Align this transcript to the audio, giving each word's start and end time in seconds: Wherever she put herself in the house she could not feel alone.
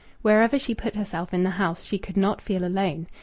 Wherever 0.23 0.57
she 0.57 0.73
put 0.73 0.95
herself 0.95 1.31
in 1.31 1.43
the 1.43 1.51
house 1.61 1.83
she 1.83 1.99
could 1.99 2.17
not 2.17 2.41
feel 2.41 2.65
alone. 2.65 3.05